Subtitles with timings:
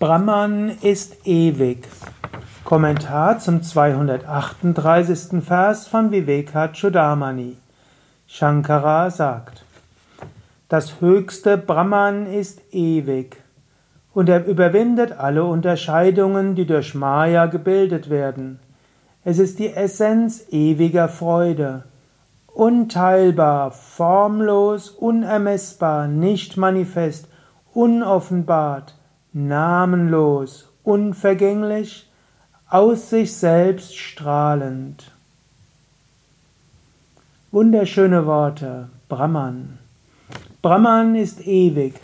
[0.00, 1.86] Brahman ist ewig.
[2.64, 5.44] Kommentar zum 238.
[5.44, 7.58] Vers von Vivekachudamani.
[8.26, 9.62] Shankara sagt,
[10.70, 13.36] das höchste Brahman ist ewig
[14.14, 18.58] und er überwindet alle Unterscheidungen, die durch Maya gebildet werden.
[19.22, 21.84] Es ist die Essenz ewiger Freude,
[22.46, 27.28] unteilbar, formlos, unermessbar, nicht manifest,
[27.74, 28.94] unoffenbart,
[29.32, 32.08] namenlos, unvergänglich,
[32.68, 35.10] aus sich selbst strahlend.
[37.52, 39.78] Wunderschöne Worte, Brahman.
[40.62, 41.94] Brahman ist ewig,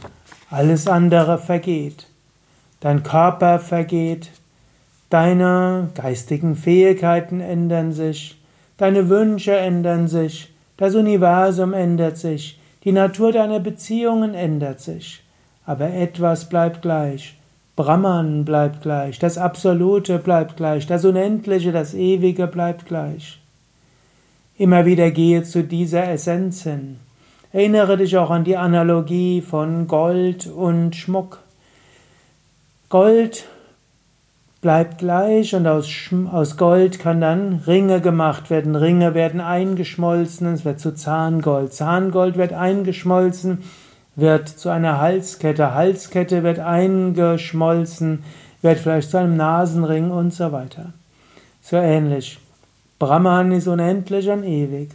[0.50, 2.08] alles andere vergeht.
[2.80, 4.30] Dein Körper vergeht,
[5.08, 8.40] deine geistigen Fähigkeiten ändern sich,
[8.76, 15.25] deine Wünsche ändern sich, das Universum ändert sich, die Natur deiner Beziehungen ändert sich.
[15.66, 17.36] Aber etwas bleibt gleich.
[17.76, 23.38] Brahman bleibt gleich, das Absolute bleibt gleich, das Unendliche, das Ewige bleibt gleich.
[24.56, 26.96] Immer wieder gehe zu dieser Essenz hin.
[27.52, 31.40] Erinnere dich auch an die Analogie von Gold und Schmuck.
[32.88, 33.44] Gold
[34.62, 35.90] bleibt gleich und aus,
[36.32, 38.74] aus Gold kann dann Ringe gemacht werden.
[38.74, 41.74] Ringe werden eingeschmolzen, es wird zu Zahngold.
[41.74, 43.62] Zahngold wird eingeschmolzen
[44.16, 48.24] wird zu einer Halskette, Halskette wird eingeschmolzen,
[48.62, 50.94] wird vielleicht zu einem Nasenring und so weiter.
[51.60, 52.38] So ähnlich.
[52.98, 54.90] Brahman ist unendlich und ewig.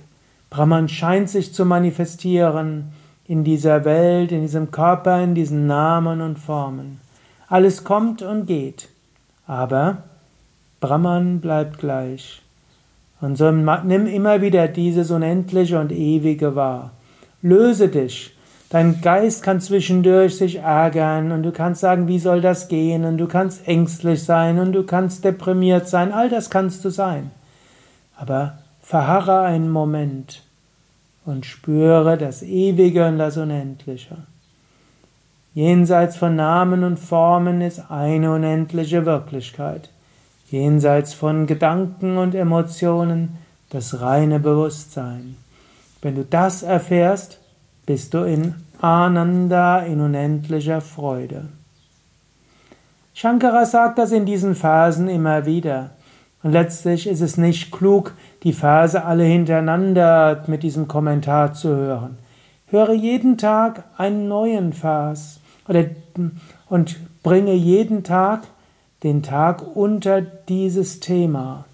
[0.49, 2.91] Brahman scheint sich zu manifestieren
[3.27, 6.99] in dieser Welt, in diesem Körper, in diesen Namen und Formen.
[7.47, 8.89] Alles kommt und geht,
[9.45, 9.97] aber
[10.79, 12.41] Brahman bleibt gleich.
[13.21, 16.91] Und so nimm immer wieder dieses Unendliche und Ewige wahr.
[17.43, 18.35] Löse dich
[18.71, 23.17] Dein Geist kann zwischendurch sich ärgern und du kannst sagen, wie soll das gehen und
[23.17, 27.31] du kannst ängstlich sein und du kannst deprimiert sein, all das kannst du sein.
[28.15, 30.41] Aber verharre einen Moment
[31.25, 34.15] und spüre das Ewige und das Unendliche.
[35.53, 39.89] Jenseits von Namen und Formen ist eine unendliche Wirklichkeit.
[40.49, 43.37] Jenseits von Gedanken und Emotionen
[43.69, 45.35] das reine Bewusstsein.
[46.01, 47.40] Wenn du das erfährst,
[47.85, 51.45] bist du in Ananda, in unendlicher Freude.
[53.13, 55.91] Shankara sagt das in diesen Phasen immer wieder.
[56.43, 62.17] Und letztlich ist es nicht klug, die Verse alle hintereinander mit diesem Kommentar zu hören.
[62.67, 65.39] Höre jeden Tag einen neuen Vers
[66.69, 68.43] und bringe jeden Tag
[69.03, 71.65] den Tag unter dieses Thema.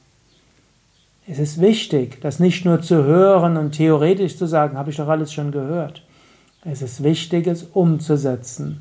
[1.30, 5.10] Es ist wichtig, das nicht nur zu hören und theoretisch zu sagen, habe ich doch
[5.10, 6.02] alles schon gehört.
[6.64, 8.80] Es ist wichtig, es umzusetzen.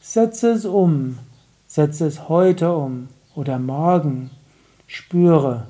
[0.00, 1.18] Setze es um.
[1.66, 4.30] Setze es heute um oder morgen.
[4.86, 5.66] Spüre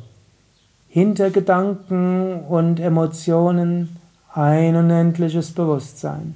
[0.88, 3.96] hinter Gedanken und Emotionen
[4.32, 6.34] ein unendliches Bewusstsein.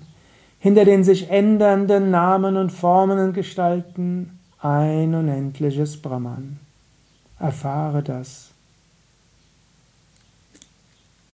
[0.59, 6.61] Hinter den sich ändernden Namen und Formen und Gestalten ein unendliches Brahman.
[7.39, 8.53] Erfahre das.